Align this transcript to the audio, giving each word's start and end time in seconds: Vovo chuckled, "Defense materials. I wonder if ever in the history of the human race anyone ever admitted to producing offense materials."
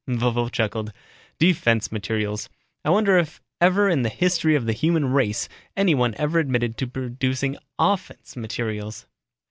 Vovo 0.09 0.49
chuckled, 0.51 0.91
"Defense 1.37 1.91
materials. 1.91 2.49
I 2.83 2.89
wonder 2.89 3.19
if 3.19 3.39
ever 3.61 3.87
in 3.87 4.01
the 4.01 4.09
history 4.09 4.55
of 4.55 4.65
the 4.65 4.73
human 4.73 5.13
race 5.13 5.47
anyone 5.77 6.15
ever 6.17 6.39
admitted 6.39 6.75
to 6.77 6.87
producing 6.87 7.55
offense 7.77 8.35
materials." 8.35 9.05